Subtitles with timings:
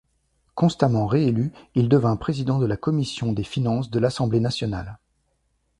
[0.55, 4.97] Constamment réélu, il devint président de la Commission des Finances de l'Assemblée nationale.